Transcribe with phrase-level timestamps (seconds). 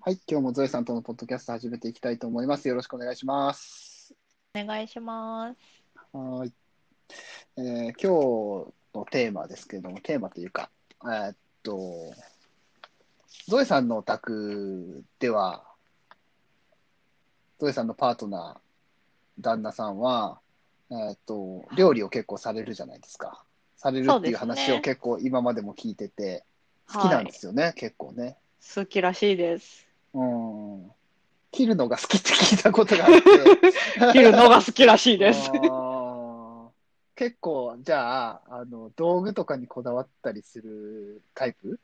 [0.00, 2.68] はい、今日もゾエさんとのポッドキャスト始めていきたいと思います。
[2.68, 4.14] よろしくお願いします。
[4.54, 5.58] お願いします。
[6.12, 6.52] はーい、
[7.56, 10.70] えー今日のテーマですけれども、テーマというか、
[11.02, 12.14] えーっと、
[13.48, 15.64] ゾエさんのお宅では、
[17.58, 20.38] ゾエさんのパートナー、旦那さんは、
[20.90, 23.42] えーっと、料理を結構されるじゃないですか。
[23.76, 26.44] されるっていう話を結構今までも聞いてて、
[26.86, 28.36] 好きなんですよね、結構ね。
[28.74, 29.87] 好きらしいです。
[30.14, 30.90] うん。
[31.50, 34.12] 切るのが好きって聞いたことがあって。
[34.12, 35.50] 切るのが好きらしいです。
[37.14, 41.80] 結構、じゃあ、あの、道具とかにこだわったりするタイプ？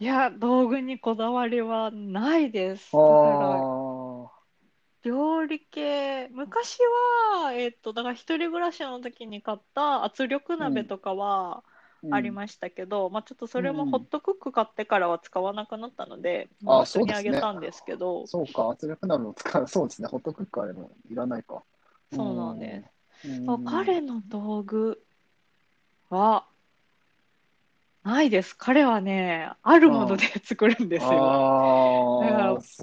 [0.00, 2.90] いや、道具にこだわりはないです。
[2.94, 4.28] あだから、ー
[5.04, 6.78] 料理系、昔
[7.34, 11.77] は、えっと、だから一人暮らしの時に買った圧力鍋とかはうん
[12.10, 19.68] ありましたけど、まあちょっとそれうんもホットクック買ってからは使わなくなったので、あまあ普通にあげたんですけど、そうか、圧力鍋も使う。
[19.68, 21.64] そうですね、ホットクックあれもいらないか。
[22.10, 22.90] そうなんです。
[23.24, 23.50] うん。
[23.50, 25.04] あ彼の道具
[26.10, 26.46] は
[28.04, 28.56] ないです。
[28.56, 31.34] 彼はね、あるもので作るんですよ。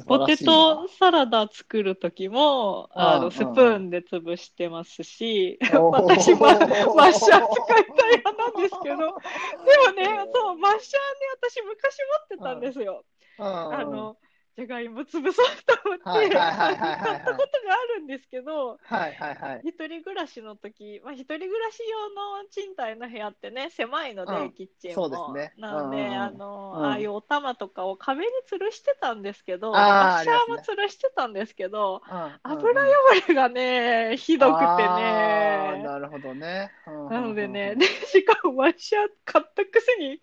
[0.08, 5.58] ポテトサラダ作る時もあうんのスプーンで潰してますし、
[5.91, 6.59] 私は
[6.95, 8.97] マッシャー使いたい派なんですけど、
[9.66, 13.05] でもね、そう、マッシャーね、私昔持ってたんですよ。
[13.38, 14.17] ああの、
[14.56, 15.22] じゃがいも潰そう
[15.66, 19.61] と思って、買ったことがあるんですけど、はいはいはい。
[19.66, 24.52] 一人暮らしの時、まあ、一人暮らし用の賃貸の部屋ってね狭いので、うん。
[24.52, 25.61] キッチンそもうですね。
[25.61, 26.86] なので、うんあの、うん。
[26.86, 32.94] ああいうお玉とかを壁に吊るしてたんですけどあーマッシャーも吊るしてたんですけどうん油汚
[33.28, 35.81] れがねひどくてね。
[35.83, 36.72] なるほどね。
[36.88, 40.20] うんなのでね、でしかもマッシャー買ったくせに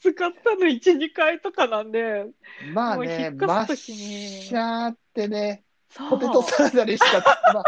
[0.00, 2.26] 使ったの1、2回とかなんで、
[2.72, 3.96] まあもうね、引っ越す時に
[4.42, 5.64] シャーってね、
[6.08, 7.22] ポテトサラダにしか、
[7.54, 7.64] まあ、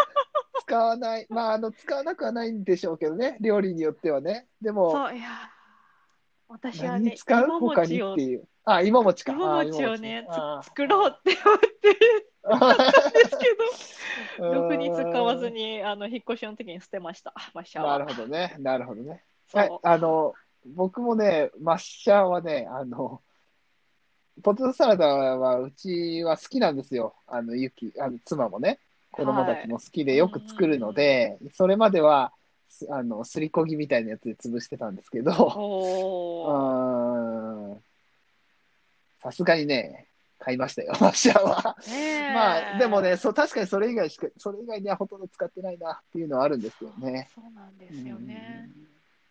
[0.60, 4.46] 使わない、まあ、あの、使わなくはないんでしょうけどね、料理によってはね。
[4.60, 5.50] でも、そう、いや、
[6.48, 7.44] 私はね使う？
[7.44, 8.48] 芋他にっていう。
[8.64, 9.32] あ、芋餅か。
[9.32, 10.26] 芋餅をね、
[10.62, 11.96] 作ろうって思って
[12.44, 13.38] あたんです
[14.38, 17.98] けど、 ーろくに使わずに、あの、引っ越しの時に捨てました、マッシャーは。
[17.98, 19.24] なるほどね、なるほどね。
[19.52, 19.78] はい。
[19.82, 20.34] あの、
[20.66, 23.22] 僕もね、マッシャーはね、あの、
[24.42, 27.14] ポテトサラダはうちは好きなんですよ。
[27.26, 28.78] あの、ゆき、あの妻もね、
[29.10, 32.32] 子供たちも好きでよく作るので、それまでは、
[32.68, 35.32] すあの、すりこぎみたいなやつで潰してたんですけど、
[39.22, 41.76] さすがにね、買いましたよ、マッシャーは。
[42.32, 47.28] まあ、でもね、そう、確かにそれ以外しか、それ以外にはほとんど使ってないなっていうのはあるんですけどね。
[47.34, 48.70] そうなんですよね。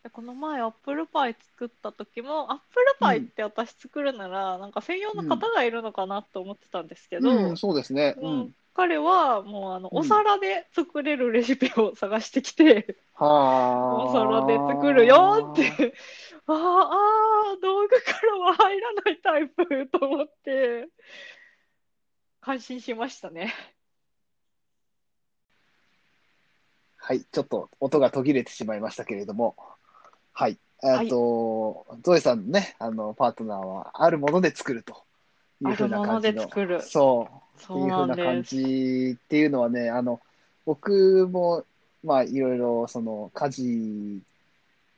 [0.04, 8.16] でこの前アップルパイ作った時もアップルパイって私作るなら、なんか専用の方がいるのかなと思ってたんですけど、うん、そうですね。
[8.18, 8.56] ううんん。
[8.74, 13.96] 彼はもうあのうんお皿で作れるレシピを探してきて、はあ。
[13.96, 15.94] お皿で作るよって、
[16.48, 20.88] あーあー、道具からは入らないタイプと思って、
[22.40, 23.54] 感心しましたね。
[26.98, 29.56] はい、ちょっと音が途切れてしまいましたけれども、
[30.34, 30.58] はい。
[30.84, 35.04] えっと、ゾエさんのね、あの、パートナーは、あるもので作ると
[35.62, 36.42] いうふうな感じあるものでの。
[36.44, 37.36] 作るそう。
[37.36, 38.44] ってそいううふうな感。
[38.44, 40.20] じっていうのはね、あの、
[40.66, 41.64] 僕も、
[42.04, 44.22] まあ、いろいろ、その、家事、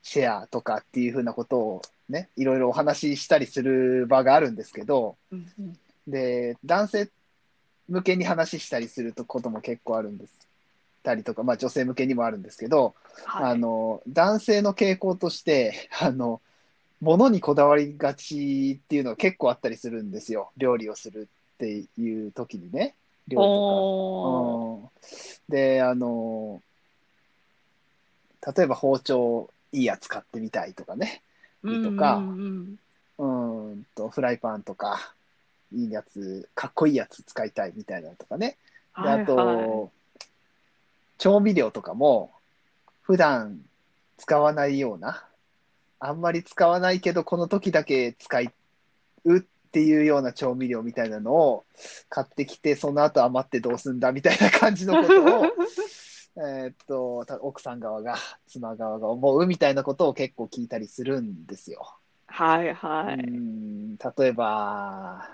[0.04, 7.10] シェアとかっていうふうなことをね、いろいろお話ししたりする場があるんですけど、うんうんで、男性
[7.88, 10.34] 向けに話したりすることも結構あるんです。
[11.04, 16.42] たりとか、まあ女性向けにもあるんですけど、はいあの、男性の傾向として、 あの、
[17.02, 20.52] 物にこだわりがちっていうのが結構あったりするんですよ。
[20.58, 22.96] 料理をするっていう時にね。
[23.28, 25.52] 料理とか。
[25.52, 26.62] うん、で、あの、
[28.56, 31.22] 例えば包丁いいやつ買ってみたいとかね。
[31.62, 32.18] とか
[33.18, 35.14] うんと、フライパンとか、
[35.74, 38.58] いいやつ、かっこいいやつ使いたいみたいなのとかね。
[38.96, 39.90] で、あと、はいはい
[41.18, 42.32] 調味料とかも、
[43.02, 43.60] 普段
[44.18, 45.26] 使わないような、
[46.00, 48.42] あんまり使わないけど、この時だけ使
[49.26, 51.66] うっていうような調味料みたいなのを
[52.10, 55.46] 買ってきて、その後余ってどうすんだみたいな感じのことを、
[56.36, 58.18] えーっと、た奥さん側が、
[58.48, 61.96] 妻側が思うみたいなことを結構聞いたりするんですよ。
[62.28, 63.26] はいはうい。
[63.26, 65.30] ん例えば、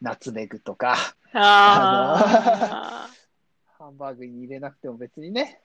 [0.00, 0.96] ナツメグとか、
[1.32, 3.08] あ
[3.84, 5.60] ハンバーグに入れなくても別にね、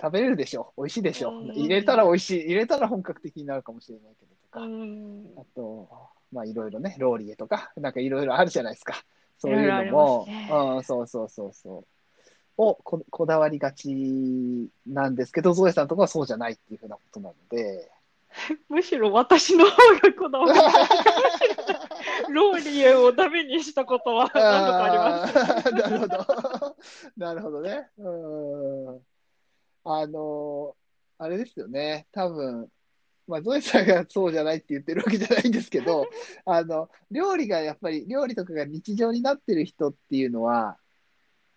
[0.00, 0.72] 食べれるでしょ。
[0.78, 1.46] 美味しいでしょうん。
[1.50, 2.44] 入れたら美味しい。
[2.44, 4.60] 入れたら本格的になるかもしれないけどとか。
[4.66, 5.88] んあと、
[6.32, 9.04] まあいろいろね、ローリエとか、なんかいろいろあるじゃないですか。
[9.36, 11.84] そういうのも、ねうん、そうそうそうそ
[12.56, 12.62] う。
[12.62, 17.90] をここだわりがちなんですけど、ゾエさんとかはそうじゃないっていうふうなことなので。
[18.68, 20.70] むしろ私の方がこだわりが
[22.30, 25.72] ローリエをダメにしたことは 何度かあります。
[25.72, 26.76] なるほど。
[27.16, 27.88] なるほどね。
[27.98, 28.10] う
[28.92, 29.00] ん。
[29.84, 30.76] あの、
[31.18, 32.06] あれですよね。
[32.12, 32.68] 多分、
[33.26, 36.06] まあ、ゾエさんがそうじゃないって言ってるわけじゃないんですけど、
[36.44, 40.78] あの、料理がやっぱり、料理とかが日常になってる人っていうのは、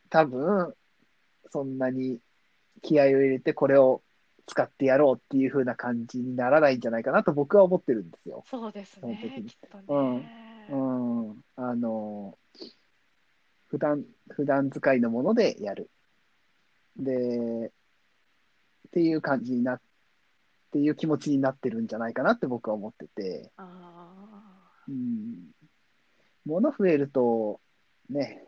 [0.10, 0.76] 多分、
[1.52, 2.20] そんなに
[2.82, 4.03] 気合を入れてこれを
[4.46, 8.44] 使ってやろうっていう風な感じにならないんじゃないかなと僕は思ってるんですよ。
[8.50, 9.84] そうですね、にきっとね。
[9.88, 10.76] うんう
[11.34, 11.44] ん。
[11.56, 12.38] あの、
[13.68, 15.90] 普段、普段使いのものでやる。
[16.98, 17.72] で、っ
[18.92, 19.82] ていう感じになっ
[20.72, 25.52] ていう気持ちになってるんじゃないかなって僕は思ってて、あうん。
[26.46, 27.60] 物増えると、
[28.10, 28.46] ね、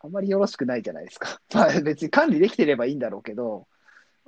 [0.00, 1.40] あんまりよろしくないじゃないですか。
[1.52, 3.77] まあ別に管理できてればいいんだろうけど、ー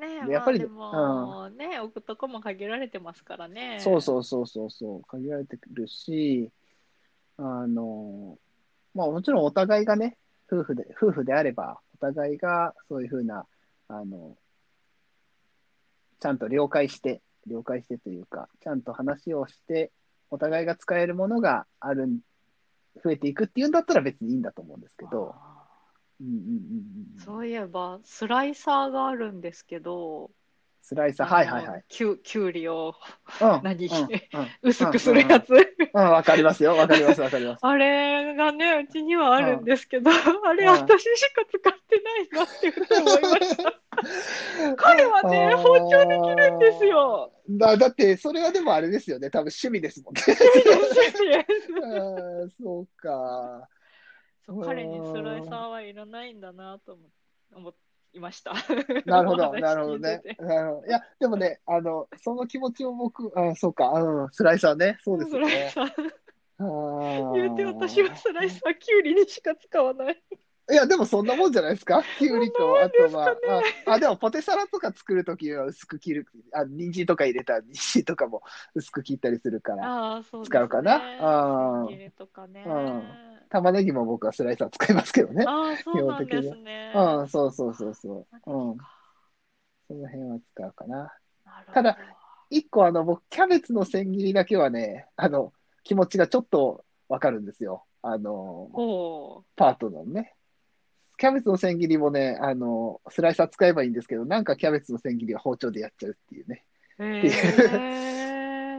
[0.00, 3.79] ねやっぱりまあでも、ね、置くとこも限られてますからね。
[3.81, 6.50] そうそうそうそうそう、限られてくるし、
[7.37, 8.38] あの、
[8.94, 10.17] まあもちろんお互いがね、
[10.50, 13.47] 夫婦で、夫婦であれば、お互いがそういうふうな、
[13.88, 14.37] あの、
[16.19, 19.93] ちゃんと了解して、了解してというか、ちゃんと話をして、
[20.31, 22.08] お互いが使えるものがある、
[23.03, 25.59] 増えていくっていうんだったら別にいいんだと思うんですけど、あ
[26.20, 26.38] うんうんうん
[27.14, 27.20] うん。
[27.20, 30.31] ーそういえば、スライサーがあるんですけど、
[30.82, 31.84] スライサー、はいはいはい。
[31.88, 32.94] きゅきゅうりを
[33.40, 33.61] うん。
[33.62, 33.87] 何？
[33.87, 35.50] うんうん薄くするやつ。
[35.52, 36.76] うん、わかりますよ。
[36.76, 37.61] わかります、わかります。
[37.64, 43.81] あれがね、うちにはあるんですけど、 あれうん私しか使ってないなって思いました。
[44.76, 47.32] 彼はね、包丁できるんですよ。
[47.50, 49.31] だだって、それはでもあれですよね。
[49.31, 50.22] 多分趣味ですもんね。
[50.26, 53.69] あー そうか。
[54.46, 57.08] そう彼にスライサーはいらないんだなと思
[57.52, 57.75] 思
[58.12, 58.52] いました。
[59.06, 64.98] なるほど、 なるほどねなるほどいや、でもね、あの、その気持ちを僕、あそうか、うん、スライサーね。
[65.02, 65.72] そうですね。
[66.58, 70.22] 言うて私はスライサーきゅうりにしか使わない。
[70.70, 72.02] いや、でもそんなもんじゃないですか？
[72.19, 73.37] きゅうりと、あとは、
[73.87, 78.43] あ、あでもポテサラとか作るときは薄く切る、あ、人参とか入れたら人参とかも
[78.75, 80.22] 薄く切ったりするから。
[80.44, 81.02] 使うかな？
[81.19, 82.64] あー千切りとかね。
[82.67, 83.02] うん
[83.52, 85.44] 玉ねぎも僕はスライサー使いますけどね。
[85.44, 86.93] ああ、そうなんですね。
[86.94, 88.50] うん、そうそうそうそう。
[88.52, 88.88] うん、な
[89.88, 91.02] その辺は使うかな。
[91.02, 91.11] る
[91.44, 91.99] ほどただ、
[92.49, 95.52] 一個あの、僕、キャベツの千切りだけはね、あの、
[95.82, 97.84] 気持ちがちょっとわかるんですよ。
[98.02, 100.37] あの、ほパートナーのね。
[101.20, 106.64] キャベツの千切りもね、あの、スライサー使えばいいんですけど、なんかキャベツの千切りは包丁でやっちゃうっていうね。
[106.99, 107.05] う。
[107.05, 107.20] へ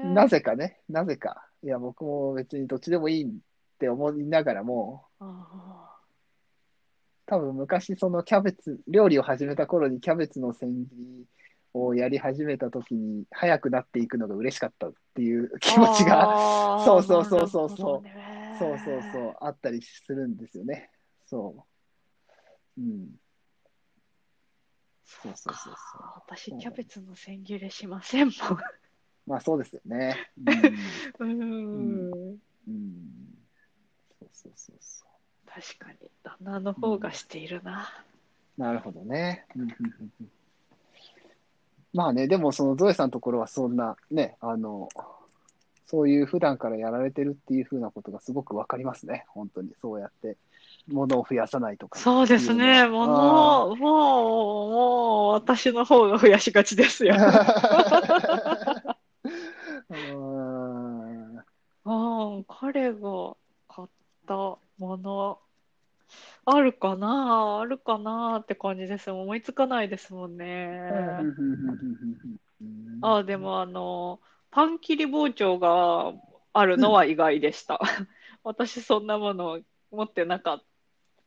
[0.03, 0.07] え。
[0.07, 1.47] なぜかね、なぜか。
[1.63, 3.27] いや、僕も別にどっちでもいいっ
[3.77, 5.95] て思いながらも、あ
[7.27, 11.25] 多分昔そのキャベツ、料理を始めた頃にキャベツの千切り
[11.75, 20.89] をやり始めた時に早くなっていくのが嬉しかったっていうー気持ちが、 そうそうそうそうそうねそうそうそう、あったりするんですよね。
[21.27, 21.70] そう。
[22.81, 23.15] うん。
[25.05, 26.01] そうそうそうそう。
[26.27, 28.33] 私、キャベツの千切れしませんも
[29.27, 30.31] まあそうですよね。
[31.19, 31.27] うん。
[31.27, 32.11] ん。
[32.11, 32.39] うん。
[32.67, 33.37] うん、
[34.19, 35.05] そうそうそうそ
[35.45, 37.89] 確かに、旦那の方がしているな。
[38.57, 38.61] う。
[38.61, 39.45] なるほどね。
[39.55, 40.31] うんうんうんうん
[41.93, 44.87] まあね、でもそのゾエさんのところはそんなね、あの、
[45.87, 49.25] そういう普段からやられてるっていうふうなことがすごくわかりますね。
[49.27, 49.73] 本当に。
[49.81, 50.37] そうやって
[50.91, 51.99] 物を増やさないとか。
[51.99, 57.15] そうですね、もの、もう、もう、私の方が増やしがちですよ。
[57.19, 58.97] あ
[59.89, 61.37] うん
[61.83, 63.35] あ、彼が
[63.67, 63.87] 買っ
[64.27, 64.35] た
[64.77, 65.39] もの、
[66.45, 69.11] あるかなあるかなって感じです。
[69.11, 70.89] 思いつかないですもんね。
[73.01, 74.19] ああ、でもあの、
[74.51, 76.13] パン切り包丁が
[76.53, 77.79] あるのは意外でした。
[78.43, 80.70] 私そんなもの持ってなかった。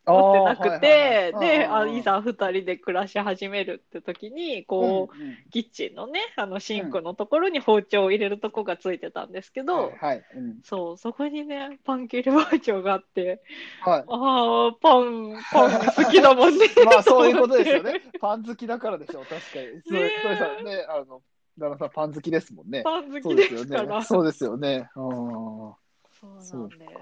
[0.06, 13.42] 持ってなくて、で、あいざ二人で暮らし始めるって時に、こう、うんうんキッチンのね、あのシンクのところに包丁を入れるとこがついてたんですけど、はい、うんそう、そこにね、パン切り包丁があって、
[13.82, 14.04] はい。
[14.08, 16.66] ああ、パン、パン好きだもんね。
[16.84, 18.02] まあそういうことですよね。
[18.20, 19.82] パン好きだからでしょう、確かに。
[19.86, 21.22] そうねえそうさんね、あの、
[21.56, 22.82] 旦那さんパン好きですもんね。
[22.82, 23.82] パン好きそうでですすから。
[23.84, 24.04] よね。
[24.04, 24.88] そうですよね。
[24.96, 25.84] うん
[26.20, 26.92] そうそうかなんです。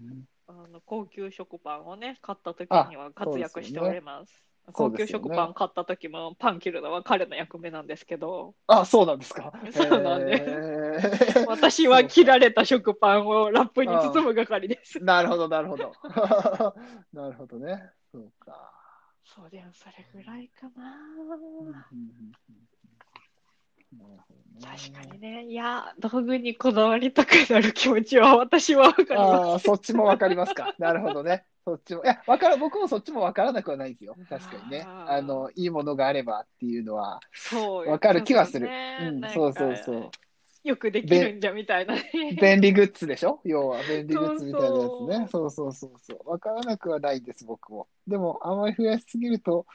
[0.73, 4.33] の高級食パンをね、買った時にはあ活躍しております。
[4.73, 9.52] 高級食パン買った時もパン切るのは彼の役目なんですけど、あ、そうなんですか。
[9.73, 15.00] そうなんでへー私は切られた食パンをラップに包む係です。
[15.00, 15.93] なるほど、なるほど。
[17.12, 17.91] なるほどね。
[18.12, 18.71] そうか。
[19.25, 21.88] そうでもそれぐらいかな。
[24.62, 25.46] 確かにね。
[25.46, 29.18] いや、道具にこだわりたくなる気持ちは私はわかります。
[29.18, 30.75] ああ、そっちもわかりますか。
[30.78, 31.44] なるほどね。
[31.64, 32.04] そっちも。
[32.04, 34.16] いや、わかる、僕もそっちもわからなくはないですよ。
[34.28, 34.84] 確かにね。
[34.84, 40.11] あの、いいものがあればっていうのは、そうわかる気はするねうんそうそうそう。
[40.64, 42.38] よくできるんじゃみたいなね。
[42.40, 43.40] 便利グッズでしょ？
[43.44, 45.28] 要は便利グッズみたいなやつそうね。
[45.28, 46.30] そうそうそうそう。
[46.30, 47.88] わからなくはないんです、僕も。
[48.06, 49.66] でも、あまり増やしすぎると、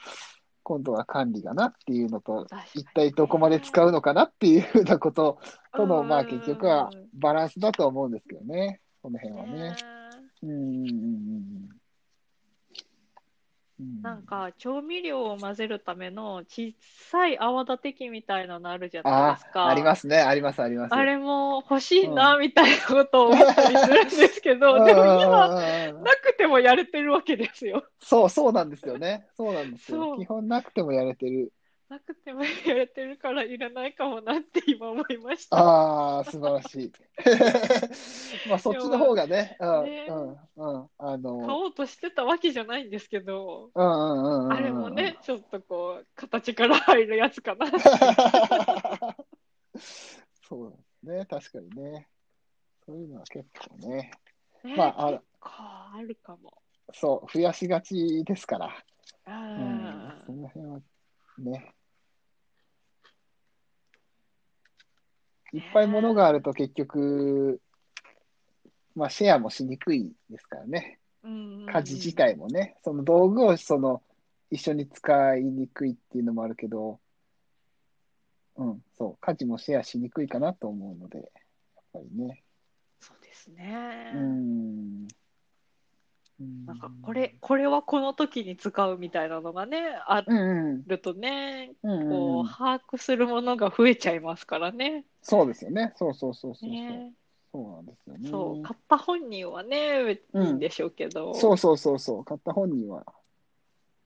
[0.67, 5.39] 今度は管理がなっていうのと、一体どこまで使うのかなっていうふうなこと
[5.73, 8.81] との、まあ結局はうんバランスだと思うんですけどね。
[9.01, 9.53] この辺はね。
[9.53, 9.75] ね
[10.43, 11.69] うんうんうんうん
[13.79, 14.01] うん。
[14.01, 16.73] なんか調味料を混ぜるための小
[17.11, 19.63] さい泡立て器みたいなのあるじゃないあですか。
[19.65, 20.93] あ、ありますね、あります、あります。
[20.93, 25.47] あれも欲しいなみたいなことを思ったりするんですけど、でも今、今
[26.01, 26.16] なく
[26.47, 27.83] てもやれてるわけですよ。
[27.99, 29.27] そう、そうなんですよね。
[29.35, 30.15] そうなんですよ。
[30.17, 31.51] 基本なくてもやれてる。
[31.89, 35.57] なくても やれてるからいらないかもなって今思いました。
[35.57, 36.91] ああ、素晴らしい。
[38.49, 44.53] まあ、そっちの方がね、うん、ねうん、うん、あ買の、おうとしてたわけじゃないんですけど、うん、うん、うんうん。
[44.53, 47.67] あれもね、ちょっとこう、形から入るやつかな。
[50.49, 52.07] そうですね、確かにね。
[52.85, 54.11] そういうのは結構ね、
[54.63, 56.53] ねまああ結構あるかも。
[56.93, 58.83] そう、増やしがちですから。
[59.27, 60.79] ううん、んその辺は
[61.39, 61.73] ね。
[65.53, 67.61] いっぱい物があると結局、
[68.95, 70.99] まあシェアもしにくいですからね。
[71.23, 74.01] うん家事自体もね、その道具をその
[74.49, 76.99] 一緒に使いにくいっていうのもあるけど、
[78.55, 81.27] うん、そう、家事もシェアしにくいかなと思うので、やっ
[81.93, 82.43] ぱりね。
[82.99, 84.11] そうですね。
[84.15, 85.07] うん。
[86.39, 95.05] なんかこれ、これはこの時に使うみたいなのがね、あうんうんるとね、うんこう、うん、把握するものが増えちゃいますからね。
[95.23, 95.93] そうですよね。
[95.95, 96.69] そうそうそうそうそう。
[96.69, 97.13] ね
[97.51, 98.29] そうなんですよね。
[98.29, 102.25] そう、買った本人はね、いいんでしょうけど、そうそうそうそう。
[102.25, 103.03] 買った本人は、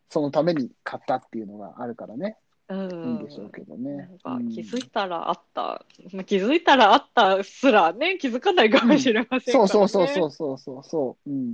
[0.09, 2.37] そのために買ったっていうのがあるからね。
[2.69, 3.97] うんいいんでしょうけどね。
[3.97, 9.67] なんかうん気づいたらあった、まあ気づいたらあったすらね、気づかないかもしれませんからね。
[9.67, 11.29] そうそうそうそうそうそうそう。
[11.29, 11.53] うん。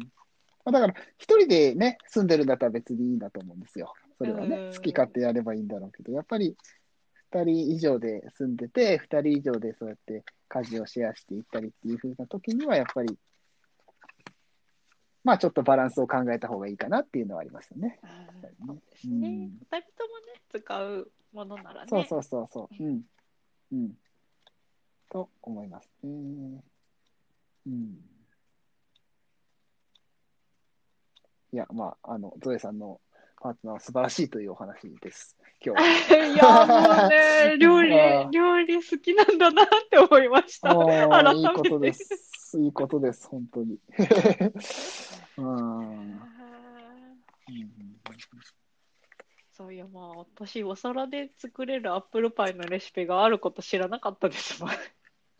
[0.67, 3.93] まあだから、一人でね、住んでるんだったら別にいいんだと思うんですよ。
[4.17, 6.57] それはねうん、好き勝手やればいいんだろうけど、やっぱり、
[7.31, 13.17] 二人以上で住んでて、二人以上でそうやって家事をシェアしていったりっていう風な時には、やっぱり、
[15.24, 18.00] まあちょっとバランスを考えた方がいいかなっていうのはありますよね。
[18.03, 19.13] うんねそうですね。
[19.13, 19.33] うん
[19.71, 21.88] 二人ともね、使うものならね。
[21.89, 22.83] そうそうそうそう。
[22.83, 23.01] うん。
[23.71, 23.93] うん。
[25.09, 26.62] と思いますね。
[27.67, 28.16] うん。
[31.54, 33.00] いや、まあ、あの、ゾエさんの
[33.42, 35.38] パートナーは素晴らしいというお話です。
[35.66, 36.25] 今日は。
[36.27, 37.89] いや、もうね、料理
[38.32, 40.72] 料理好きなんだなって思いました。
[41.34, 42.60] いいことです。
[42.60, 43.77] いいことです、本当に。
[45.38, 46.12] うん。
[46.12, 46.38] うん
[49.58, 54.72] そういや、まあ、私、お皿で作れるアップルパイのレシピがあること知らなかったですもん。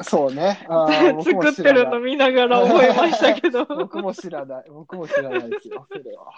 [0.02, 0.60] そうね。
[1.24, 3.66] 作ってるの見ながら覚えましたけど。
[3.66, 4.66] 僕も知らない。
[4.70, 6.32] 僕も知らないですよ、それは。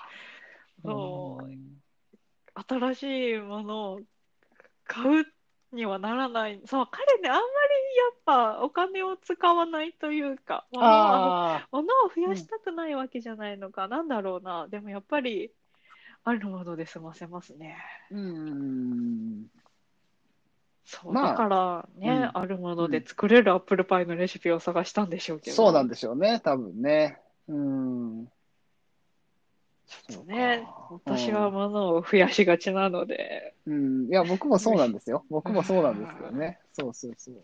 [0.84, 1.80] そううん
[2.68, 4.02] 新しいものを
[4.86, 5.26] 買う
[5.72, 6.60] にはならない。
[6.66, 7.44] そう、彼ね、あんまり
[8.36, 14.68] やっぱお金を使わないというか、物をあ物を増やしたくないわけじゃないのか、なんだろうな。
[14.68, 15.52] でもやっぱり、
[16.24, 17.78] あるもので済ませますね。
[18.12, 19.48] ーうん。
[20.90, 25.56] そう、まあだからね、うんあるもので作れるアップルパイのレシピを探したんでしょうけど。
[25.56, 27.20] そうなんでしょうね、多分ね。
[27.48, 28.26] うん。
[29.86, 34.08] ちょっとね、私は物を増やしがちなので、うん。
[34.08, 35.26] いや、僕もそうなんですよ。
[35.30, 36.60] 僕もそうなんですけどね。
[36.74, 37.36] そうそうそう。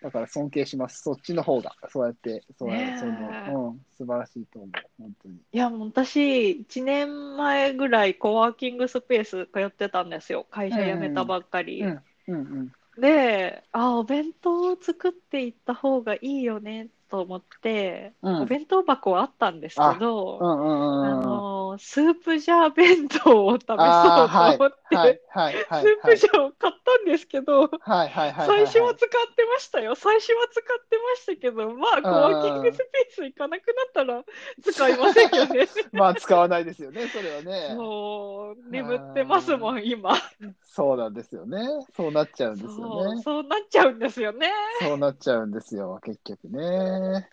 [0.00, 1.02] だから尊敬します。
[1.02, 1.74] そっちの方が。
[1.90, 3.04] そうやって、そうやねえそ
[3.52, 4.70] の、うん、素晴らしいと思う。
[4.98, 5.34] 本当に。
[5.34, 10.46] いや、もう私、1年前ぐらいコワーキングスペース通ってたんですよ。
[10.50, 11.82] 会社辞めたばっかり。
[11.82, 12.72] うん、うん、うん。
[13.00, 21.04] で、あ、お弁当を作っていった方がいいよねと思って、うんお弁当箱はあったんですけど、うん、うん、うん。
[21.06, 25.82] あの、スープジャー弁当を食べそうと思って、はい、はい、はい。
[25.82, 28.46] スープジャーを買ったんですけど、はい、はい、はい。
[28.46, 29.94] 最初は使ってましたよ。
[29.94, 34.24] 最初は使ってましたけど、まあ、コワーキングスペース行かなくなったら
[34.62, 35.68] 使いませんよね。
[35.92, 37.74] まあ、使わないですよね、それはね。
[37.74, 40.14] もう、眠ってますもん、今。
[40.64, 41.58] そうなんですよね。
[41.96, 43.22] そうなっちゃうんですよね。
[43.22, 44.52] そうなっちゃうんですよね。
[44.80, 47.28] そうなっちゃうんですよ、結局ね。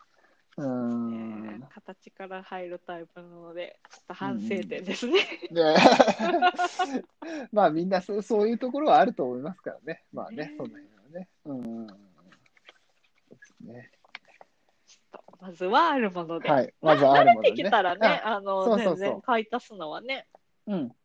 [0.57, 1.63] うん。
[1.69, 5.19] 形から入るタイプなので、ちょっと反省点ですね。
[5.51, 5.75] ね
[7.51, 10.03] まあみんなそうそういうところはあると思いますからね。
[10.13, 11.29] まあねね、その辺はね。
[11.45, 11.87] うん。
[11.87, 13.91] そうですね。
[15.41, 16.49] まずはあるもので。
[16.49, 16.73] はい。
[16.81, 17.49] まずはあるものね。
[17.49, 20.27] 慣れてきたらね、あの、そう全然買い足すのはね、
[20.67, 20.95] うん。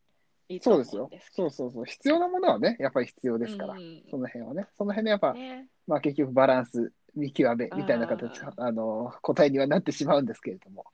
[0.48, 1.30] いいとそうですよ思うんです。
[1.30, 1.50] けど。
[1.50, 1.84] そうそうそう。
[1.84, 3.74] 必要なものはね、やっぱり必要ですから。
[3.74, 4.66] うんその辺はね。
[4.76, 10.84] その辺のやっぱ、ねまあ結局バランス、見極めみたいな形あ、あの、答えにはなってしまうんですけれども。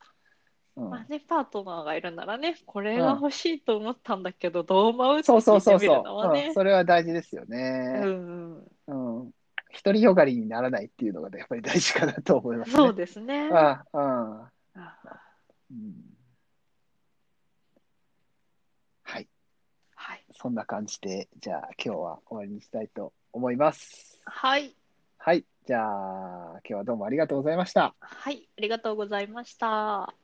[0.76, 6.16] うんまあね、パートナーがいるならね、これが欲しいと思ったんだけど、どう思うってそうそうそう聞いてみるの。
[6.16, 6.52] はね。
[6.52, 8.00] それは大事ですようね。
[8.04, 8.94] ん、う
[9.24, 9.30] ん。
[9.82, 12.76] 独りよがりにならないっていうのがね、やっぱり大事かなと思いますね。
[12.76, 13.48] そうですね。
[13.52, 14.98] ああ、ああ。
[15.04, 15.20] あ
[15.70, 15.94] うん
[19.02, 19.28] はい。
[19.94, 20.24] はい。
[20.34, 24.20] そんな感じで、じゃあ今日は終わりにしたいと思います。
[24.24, 24.74] はい。
[25.18, 25.44] はい。
[25.66, 27.96] じゃあ今日はどうもありがとうございました。
[28.00, 28.48] はい。
[28.56, 30.16] ありがとうございました。